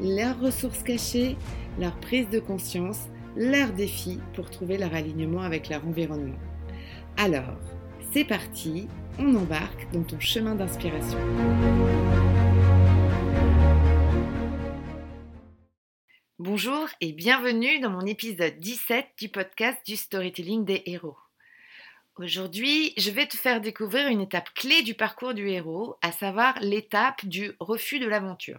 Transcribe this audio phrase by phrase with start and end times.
[0.00, 1.36] leurs ressources cachées,
[1.78, 6.38] leur prise de conscience, leurs défis pour trouver leur alignement avec leur environnement.
[7.16, 7.58] Alors,
[8.12, 8.88] c'est parti,
[9.18, 11.18] on embarque dans ton chemin d'inspiration.
[16.38, 21.16] Bonjour et bienvenue dans mon épisode 17 du podcast du storytelling des héros.
[22.16, 26.58] Aujourd'hui, je vais te faire découvrir une étape clé du parcours du héros, à savoir
[26.60, 28.58] l'étape du refus de l'aventure.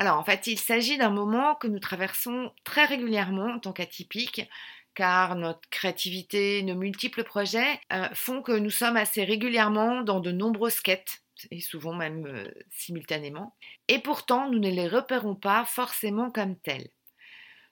[0.00, 4.48] Alors en fait, il s'agit d'un moment que nous traversons très régulièrement en tant qu'atypique,
[4.94, 10.32] car notre créativité, nos multiples projets euh, font que nous sommes assez régulièrement dans de
[10.32, 13.54] nombreuses quêtes, et souvent même euh, simultanément,
[13.88, 16.88] et pourtant nous ne les repérons pas forcément comme telles.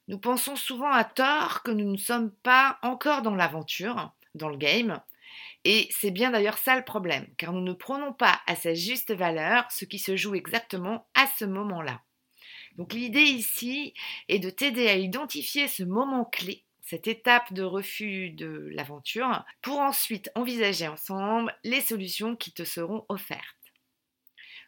[0.07, 4.59] Nous pensons souvent à tort que nous ne sommes pas encore dans l'aventure, dans le
[4.59, 5.01] game.
[5.65, 9.15] Et c'est bien d'ailleurs ça le problème, car nous ne prenons pas à sa juste
[9.15, 12.03] valeur ce qui se joue exactement à ce moment-là.
[12.79, 13.93] Donc l'idée ici
[14.29, 19.81] est de t'aider à identifier ce moment clé, cette étape de refus de l'aventure, pour
[19.81, 23.43] ensuite envisager ensemble les solutions qui te seront offertes.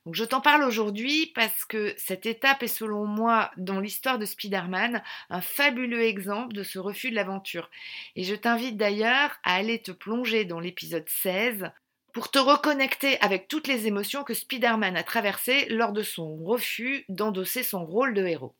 [0.06, 4.24] Donc je t'en parle aujourd'hui parce que cette étape est selon moi dans l'histoire de
[4.24, 7.70] Spider-Man un fabuleux exemple de ce refus de l'aventure.
[8.16, 11.70] Et je t'invite d'ailleurs à aller te plonger dans l'épisode 16
[12.12, 17.04] pour te reconnecter avec toutes les émotions que Spider-Man a traversées lors de son refus
[17.08, 18.54] d'endosser son rôle de héros.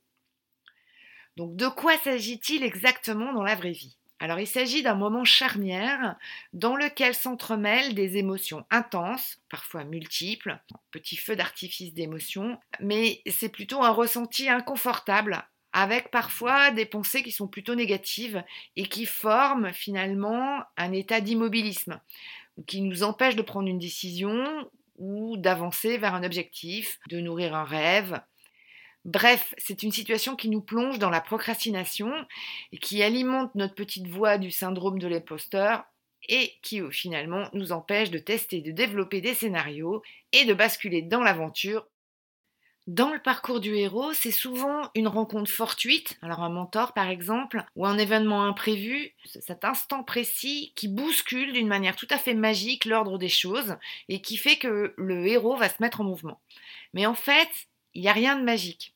[1.37, 3.97] Donc de quoi s'agit-il exactement dans la vraie vie?
[4.19, 6.17] Alors il s'agit d'un moment charnière
[6.53, 10.59] dans lequel s'entremêlent des émotions intenses, parfois multiples,
[10.91, 15.43] petit feu d'artifice d'émotions, mais c'est plutôt un ressenti inconfortable
[15.73, 18.43] avec parfois des pensées qui sont plutôt négatives
[18.77, 22.01] et qui forment finalement un état d'immobilisme,
[22.67, 27.65] qui nous empêche de prendre une décision ou d'avancer vers un objectif, de nourrir un
[27.65, 28.21] rêve,
[29.07, 32.13] Bref, c'est une situation qui nous plonge dans la procrastination
[32.71, 35.85] et qui alimente notre petite voix du syndrome de l'imposteur
[36.29, 41.23] et qui finalement nous empêche de tester, de développer des scénarios et de basculer dans
[41.23, 41.87] l'aventure.
[42.91, 47.65] Dans le parcours du héros, c'est souvent une rencontre fortuite, alors un mentor par exemple,
[47.77, 52.87] ou un événement imprévu, cet instant précis qui bouscule d'une manière tout à fait magique
[52.87, 53.77] l'ordre des choses
[54.09, 56.41] et qui fait que le héros va se mettre en mouvement.
[56.93, 57.49] Mais en fait,
[57.95, 58.93] il n'y a rien de magique.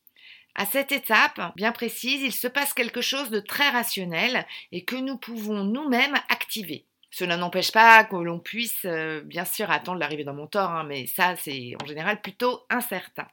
[0.56, 4.96] À cette étape bien précise, il se passe quelque chose de très rationnel et que
[4.96, 6.84] nous pouvons nous-mêmes activer.
[7.12, 11.06] Cela n'empêche pas que l'on puisse euh, bien sûr attendre l'arrivée d'un mentor, hein, mais
[11.06, 13.28] ça c'est en général plutôt incertain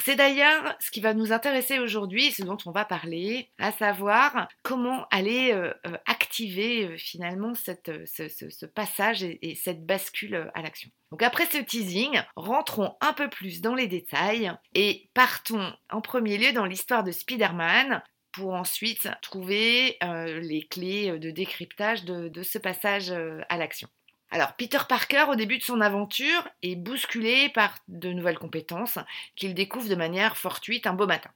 [0.00, 4.48] c'est d'ailleurs ce qui va nous intéresser aujourd'hui, ce dont on va parler, à savoir
[4.62, 10.90] comment aller euh, euh, activer euh, finalement ce, passage et, cette bascule à l'action.
[11.10, 16.38] Donc après ce teasing, rentrons un peu plus dans les détails et partons en premier
[16.38, 23.12] lieu dans l'histoire de Spider-Man pour ensuite trouver les clés de décryptage de ce passage
[23.12, 23.88] à l'action.
[24.34, 28.98] Alors, Peter Parker, au début de son aventure, est bousculé par de nouvelles compétences
[29.36, 31.30] qu'il découvre de manière fortuite un beau matin.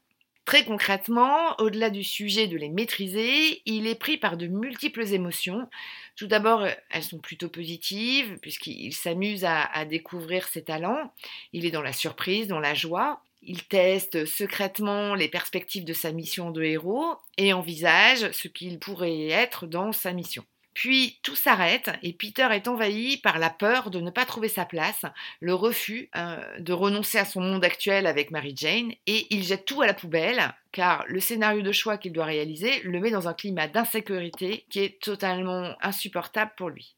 [0.44, 5.70] Très concrètement, au-delà du sujet de les maîtriser, il est pris par de multiples émotions.
[6.16, 11.12] Tout d'abord, elles sont plutôt positives, puisqu'il s'amuse à, à, découvrir ses talents.
[11.52, 13.22] Il est dans la surprise, dans la joie.
[13.42, 19.28] Il teste secrètement les perspectives de sa mission de héros et envisage ce qu'il pourrait
[19.28, 20.44] être dans sa mission.
[20.78, 24.64] Puis tout s'arrête et Peter est envahi par la peur de ne pas trouver sa
[24.64, 25.02] place,
[25.40, 29.64] le refus euh, de renoncer à son monde actuel avec Mary Jane et il jette
[29.64, 33.26] tout à la poubelle car le scénario de choix qu'il doit réaliser le met dans
[33.26, 36.94] un climat d'insécurité qui est totalement insupportable pour lui.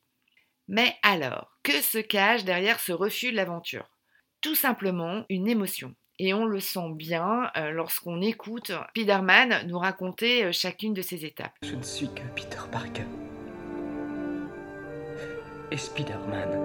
[0.68, 3.88] Mais alors, que se cache derrière ce refus de l'aventure?
[4.42, 5.94] Tout simplement une émotion.
[6.18, 11.24] Et on le sent bien euh, lorsqu'on écoute Spider-Man nous raconter euh, chacune de ses
[11.24, 11.54] étapes.
[11.62, 13.06] Je ne suis que Peter Parker
[15.70, 16.58] et Spider-Man.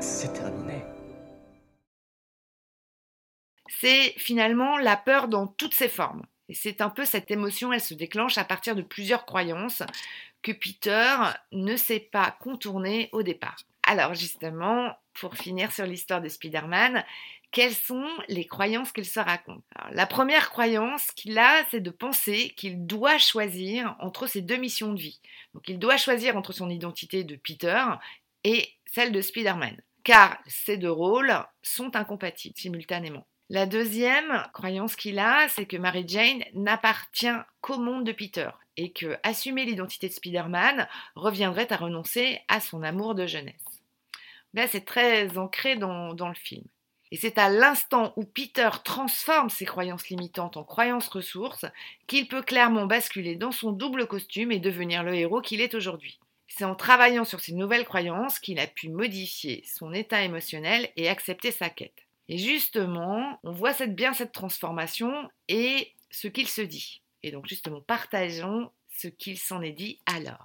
[0.00, 0.84] C'est terminé.
[3.80, 6.22] C'est finalement la peur dans toutes ses formes.
[6.48, 9.82] Et c'est un peu cette émotion, elle se déclenche à partir de plusieurs croyances
[10.42, 11.16] que Peter
[11.52, 13.56] ne sait pas contourner au départ.
[13.86, 17.04] Alors justement, pour finir sur l'histoire de Spider-Man,
[17.54, 19.62] quelles sont les croyances qu'il se raconte.
[19.92, 24.92] la première croyance qu'il a, c'est de penser qu'il doit choisir entre ses deux missions
[24.92, 25.20] de vie.
[25.54, 27.80] Donc il doit choisir entre son identité de Peter
[28.42, 33.24] et celle de Spider-Man, car ces deux rôles sont incompatibles simultanément.
[33.50, 38.90] La deuxième croyance qu'il a, c'est que Mary Jane n'appartient qu'au monde de Peter et
[38.90, 43.54] que assumer l'identité de Spider-Man reviendrait à renoncer à son amour de jeunesse.
[44.54, 46.64] Là, c'est très ancré dans, dans le film.
[47.14, 51.64] Et c'est à l'instant où Peter transforme ses croyances limitantes en croyances ressources
[52.08, 56.18] qu'il peut clairement basculer dans son double costume et devenir le héros qu'il est aujourd'hui.
[56.48, 61.08] C'est en travaillant sur ces nouvelles croyances qu'il a pu modifier son état émotionnel et
[61.08, 62.04] accepter sa quête.
[62.28, 65.12] Et justement, on voit bien cette transformation
[65.46, 67.00] et ce qu'il se dit.
[67.22, 70.42] Et donc justement, partageons ce qu'il s'en est dit alors.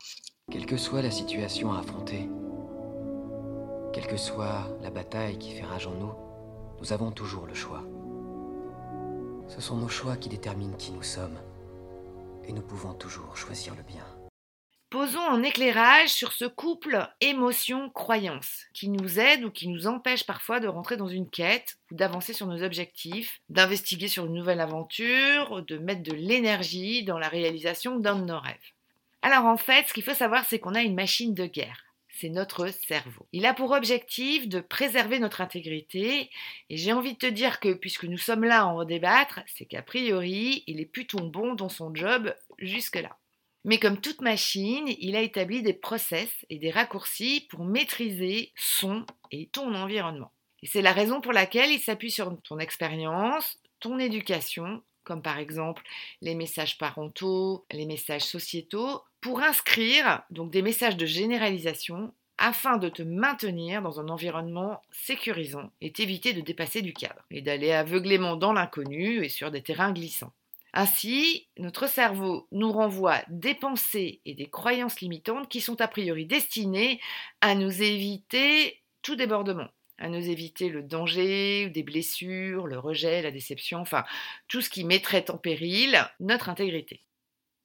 [0.52, 2.30] Quelle que soit la situation à affronter,
[3.92, 6.29] quelle que soit la bataille qui fait rage en nous,
[6.80, 7.84] nous avons toujours le choix.
[9.48, 11.40] Ce sont nos choix qui déterminent qui nous sommes.
[12.46, 14.06] Et nous pouvons toujours choisir le bien.
[14.90, 20.60] Posons un éclairage sur ce couple émotion-croyance qui nous aide ou qui nous empêche parfois
[20.60, 25.62] de rentrer dans une quête ou d'avancer sur nos objectifs, d'investiguer sur une nouvelle aventure,
[25.62, 28.56] de mettre de l'énergie dans la réalisation d'un de nos rêves.
[29.22, 31.89] Alors en fait, ce qu'il faut savoir, c'est qu'on a une machine de guerre
[32.20, 33.28] c'est notre cerveau.
[33.32, 36.30] Il a pour objectif de préserver notre intégrité
[36.70, 39.66] et j'ai envie de te dire que puisque nous sommes là à en débattre, c'est
[39.66, 43.18] qu'a priori, il est plutôt bon dans son job jusque-là.
[43.66, 49.06] Mais comme toute machine, il a établi des process et des raccourcis pour maîtriser son
[49.32, 50.32] et ton environnement.
[50.62, 55.40] Et c'est la raison pour laquelle il s'appuie sur ton expérience, ton éducation, comme par
[55.40, 55.84] exemple
[56.22, 62.88] les messages parentaux, les messages sociétaux, pour inscrire donc des messages de généralisation afin de
[62.88, 68.38] te maintenir dans un environnement sécurisant et t'éviter de dépasser du cadre et d'aller aveuglément
[68.38, 70.32] dans l'inconnu et sur des terrains glissants.
[70.74, 76.26] Ainsi, notre cerveau nous renvoie des pensées et des croyances limitantes qui sont a priori
[76.26, 77.02] destinées
[77.42, 79.68] à nous éviter tout débordement
[80.00, 84.06] à nous éviter le danger, des blessures, le rejet, la déception, enfin
[84.48, 87.02] tout ce qui mettrait en péril notre intégrité.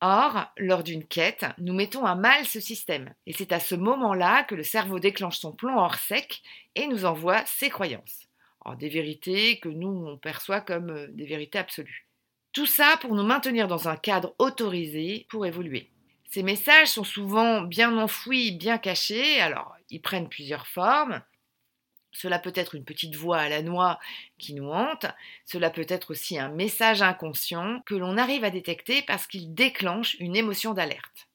[0.07, 4.45] Or, lors d'une quête, nous mettons à mal ce système, et c'est à ce moment-là
[4.45, 6.43] que le cerveau déclenche son plan hors sec
[6.75, 8.29] et nous envoie ses croyances.
[8.79, 12.07] des vérités que nous on perçoit comme euh, des vérités absolues.
[12.53, 15.91] Tout ça pour nous maintenir dans un cadre autorisé pour évoluer.
[16.29, 21.23] Ces messages sont souvent bien enfouis, bien cachés, alors ils prennent plusieurs formes.
[22.15, 23.99] Cela peut être une petite voix à la noix
[24.39, 25.07] qui nous hante,
[25.45, 30.15] cela peut être aussi un message inconscient que l'on arrive à détecter parce qu'il déclenche
[30.21, 31.29] une émotion d'alerte.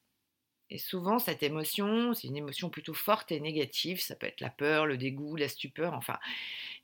[0.70, 4.50] Et souvent, cette émotion, c'est une émotion plutôt forte et négative, ça peut être la
[4.50, 6.18] peur, le dégoût, la stupeur, enfin,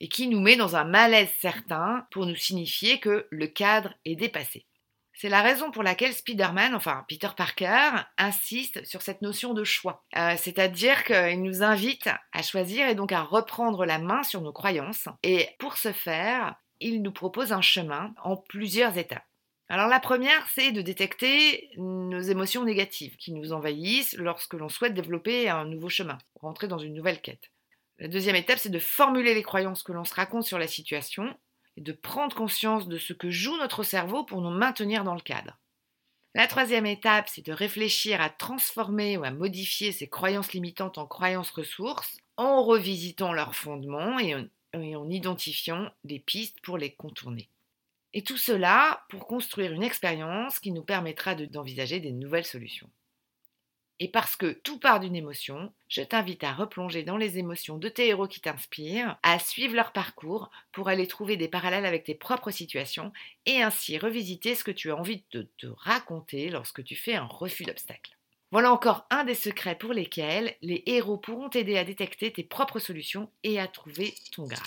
[0.00, 4.16] et qui nous met dans un malaise certain pour nous signifier que le cadre est
[4.16, 4.66] dépassé.
[5.18, 10.04] C'est la raison pour laquelle Spider-Man, enfin Peter Parker, insiste sur cette notion de choix.
[10.14, 14.52] Euh, c'est-à-dire qu'il nous invite à choisir et donc à reprendre la main sur nos
[14.52, 15.08] croyances.
[15.22, 19.24] Et pour ce faire, il nous propose un chemin en plusieurs étapes.
[19.70, 24.92] Alors la première, c'est de détecter nos émotions négatives qui nous envahissent lorsque l'on souhaite
[24.92, 27.50] développer un nouveau chemin, rentrer dans une nouvelle quête.
[27.98, 31.34] La deuxième étape, c'est de formuler les croyances que l'on se raconte sur la situation
[31.76, 35.20] et de prendre conscience de ce que joue notre cerveau pour nous maintenir dans le
[35.20, 35.58] cadre.
[36.34, 41.06] La troisième étape, c'est de réfléchir à transformer ou à modifier ces croyances limitantes en
[41.06, 47.48] croyances ressources en revisitant leurs fondements et en, identifiant des pistes pour les contourner.
[48.12, 52.90] Et tout cela pour construire une expérience qui nous permettra d'envisager des nouvelles solutions.
[53.98, 57.88] Et parce que tout part d'une émotion, je t'invite à replonger dans les émotions de
[57.88, 62.14] tes héros qui t'inspirent, à suivre leur parcours pour aller trouver des parallèles avec tes
[62.14, 63.12] propres situations
[63.46, 67.24] et ainsi revisiter ce que tu as envie de te raconter lorsque tu fais un
[67.24, 68.16] refus d'obstacle.
[68.52, 72.78] Voilà encore un des secrets pour lesquels les héros pourront t'aider à détecter tes propres
[72.78, 74.62] solutions et à trouver ton Graal.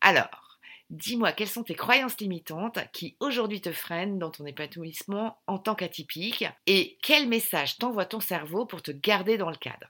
[0.00, 0.41] Alors,
[0.90, 5.74] Dis-moi quelles sont tes croyances limitantes qui aujourd'hui te freinent dans ton épanouissement en tant
[5.74, 9.88] qu'atypique et quel message t'envoie ton cerveau pour te garder dans le cadre?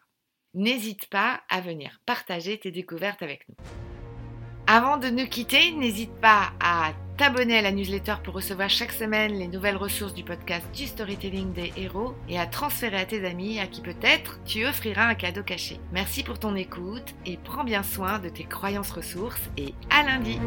[0.54, 3.56] N'hésite pas à venir partager tes découvertes avec nous.
[4.66, 9.32] Avant de nous quitter, n'hésite pas à t'abonner à la newsletter pour recevoir chaque semaine
[9.32, 13.60] les nouvelles ressources du podcast du storytelling des héros et à transférer à tes amis
[13.60, 15.78] à qui peut-être tu offriras un cadeau caché.
[15.92, 20.38] Merci pour ton écoute et prends bien soin de tes croyances ressources et à lundi.